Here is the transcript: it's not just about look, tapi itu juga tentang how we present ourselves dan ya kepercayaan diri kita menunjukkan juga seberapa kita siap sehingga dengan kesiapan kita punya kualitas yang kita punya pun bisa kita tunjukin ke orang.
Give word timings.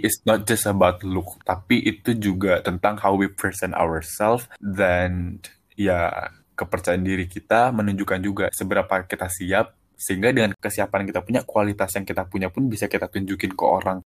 it's 0.00 0.24
not 0.24 0.44
just 0.48 0.64
about 0.66 1.00
look, 1.04 1.40
tapi 1.44 1.80
itu 1.84 2.16
juga 2.16 2.60
tentang 2.60 2.96
how 3.00 3.16
we 3.16 3.28
present 3.28 3.76
ourselves 3.76 4.48
dan 4.60 5.40
ya 5.76 6.32
kepercayaan 6.56 7.00
diri 7.00 7.24
kita 7.24 7.72
menunjukkan 7.72 8.20
juga 8.20 8.46
seberapa 8.52 9.08
kita 9.08 9.32
siap 9.32 9.80
sehingga 10.00 10.32
dengan 10.32 10.56
kesiapan 10.56 11.04
kita 11.12 11.20
punya 11.20 11.40
kualitas 11.44 11.92
yang 11.92 12.08
kita 12.08 12.24
punya 12.24 12.48
pun 12.48 12.72
bisa 12.72 12.88
kita 12.88 13.04
tunjukin 13.12 13.52
ke 13.52 13.64
orang. 13.64 13.98